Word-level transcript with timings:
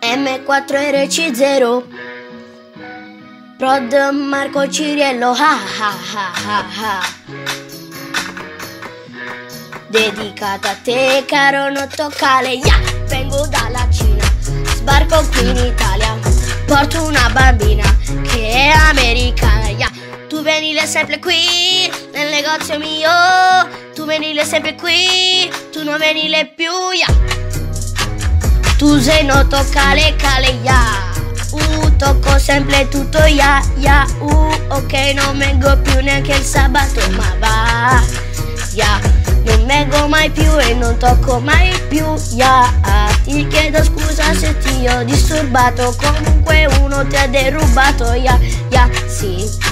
M4RC0 0.00 1.82
Prod 3.56 3.94
Marco 4.12 4.68
Ciriello 4.68 5.30
ah 5.30 5.60
ah 5.80 5.94
ah 6.14 6.32
ah 6.46 6.66
ah 6.82 7.06
Dedicata 9.88 10.70
a 10.70 10.76
te 10.82 11.24
caro 11.26 11.70
nottocale 11.70 12.48
yeah! 12.48 12.80
Vengo 13.06 13.46
dalla 13.46 13.88
Cina 13.90 14.24
Sbarco 14.74 15.24
qui 15.28 15.48
in 15.48 15.56
Italia 15.56 16.18
Porto 16.66 17.04
una 17.04 17.30
bambina 17.30 17.84
che 18.24 18.50
è 18.50 18.72
americana 18.90 19.68
yeah! 19.68 19.90
Tu 20.28 20.42
venile 20.42 20.84
sempre 20.86 21.20
qui 21.20 21.88
nel 22.12 22.28
negozio 22.30 22.76
mio 22.78 23.08
Tu 23.94 24.04
venile 24.04 24.44
sempre 24.44 24.74
qui 24.74 25.48
Tu 25.70 25.84
non 25.84 25.96
venile 25.98 26.52
più 26.54 26.72
yeah! 26.92 27.35
Tu 28.78 29.00
sei 29.00 29.24
noto 29.24 29.64
cale 29.70 30.14
cale 30.16 30.58
ya. 30.62 31.14
Uh, 31.50 31.88
tocco 31.96 32.38
sempre 32.38 32.86
tutto 32.88 33.24
ya 33.24 33.62
ya. 33.78 34.04
Uh, 34.20 34.52
ok 34.68 34.92
non 35.14 35.38
vengo 35.38 35.76
più 35.78 36.00
neanche 36.02 36.34
il 36.34 36.44
sabato 36.44 37.00
ma 37.16 37.34
va. 37.40 38.02
Ya, 38.72 39.00
non 39.44 39.64
vengo 39.64 40.06
mai 40.08 40.28
più 40.30 40.58
e 40.60 40.74
non 40.74 40.98
tocco 40.98 41.40
mai 41.40 41.72
più 41.88 42.04
ya. 42.34 42.70
Ti 43.24 43.46
chiedo 43.48 43.82
scusa 43.82 44.34
se 44.34 44.56
ti 44.58 44.86
ho 44.86 45.02
disturbato. 45.04 45.96
Comunque 45.96 46.66
uno 46.82 47.06
ti 47.06 47.16
ha 47.16 47.26
derubato 47.26 48.12
ya 48.12 48.38
ya. 48.68 48.88
Sì 49.08 49.65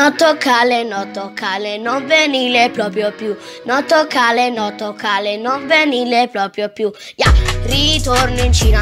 No 0.00 0.14
toccale, 0.14 0.82
no 0.82 1.10
toccale, 1.12 1.76
non 1.76 2.06
venile 2.06 2.70
proprio 2.70 3.12
più. 3.12 3.36
No 3.66 3.84
toccale, 3.84 4.48
no 4.48 4.74
toccale, 4.74 5.36
non 5.36 5.66
venile 5.66 6.26
proprio 6.32 6.70
più. 6.70 6.90
Ya, 7.16 7.30
ritorno 7.64 8.40
in 8.40 8.50
Cina, 8.50 8.80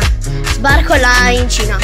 sbarco 0.52 0.94
là 0.94 1.30
in 1.30 1.50
Cina. 1.50 1.76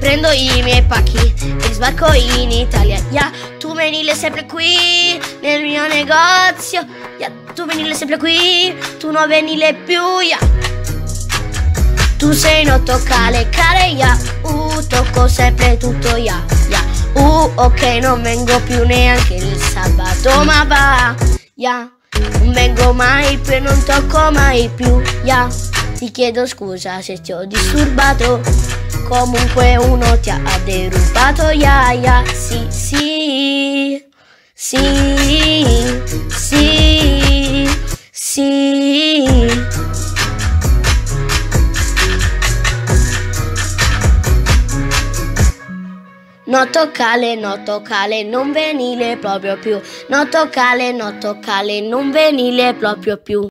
Prendo 0.00 0.30
i 0.30 0.62
miei 0.62 0.82
pacchi 0.84 1.34
e 1.60 1.70
sbarco 1.70 2.14
in 2.14 2.50
Italia. 2.50 2.98
Ya, 3.10 3.30
tu 3.58 3.74
venile 3.74 4.14
sempre 4.14 4.46
qui 4.46 5.20
nel 5.42 5.60
mio 5.60 5.86
negozio. 5.86 6.86
Ya, 7.18 7.30
tu 7.54 7.66
venile 7.66 7.94
sempre 7.94 8.16
qui, 8.16 8.74
tu 8.98 9.10
non 9.10 9.28
venile 9.28 9.74
più. 9.84 10.00
Ya. 10.26 10.38
Tu 12.16 12.32
sei 12.32 12.64
no 12.64 12.82
toccale, 12.82 13.50
care 13.50 13.88
ya. 13.88 14.16
Uh, 14.40 14.80
tocco 14.86 15.28
sempre 15.28 15.76
tutto 15.76 16.16
ya, 16.16 16.42
ya. 16.70 16.91
Uh, 17.14 17.50
ok, 17.54 17.82
non 18.00 18.22
vengo 18.22 18.60
più 18.62 18.84
neanche 18.84 19.34
il 19.34 19.56
sabato, 19.56 20.44
ma 20.44 20.64
va, 20.64 21.14
ya. 21.54 21.90
Non 22.38 22.52
vengo 22.52 22.92
mai 22.92 23.38
più 23.38 23.52
e 23.52 23.60
non 23.60 23.82
tocco 23.84 24.30
mai 24.30 24.70
più, 24.74 25.00
ya. 25.24 25.48
Ti 25.96 26.10
chiedo 26.10 26.46
scusa 26.46 27.00
se 27.00 27.20
ti 27.20 27.32
ho 27.32 27.44
disturbato. 27.44 28.40
Comunque 29.08 29.76
uno 29.76 30.18
ti 30.20 30.30
ha 30.30 30.40
derubato, 30.64 31.50
ya, 31.50 31.92
ya. 31.92 32.22
Sì, 32.32 32.66
sì, 32.70 34.04
sì, 34.54 34.78
No 46.52 46.68
toccale, 46.68 47.34
no 47.34 47.62
toccale, 47.62 48.24
non 48.24 48.52
venile 48.52 49.16
proprio 49.16 49.56
più. 49.56 49.80
No 50.08 50.28
toccale, 50.28 50.92
no 50.92 51.16
toccale, 51.16 51.80
non 51.80 52.10
venile 52.10 52.74
proprio 52.74 53.16
più. 53.16 53.46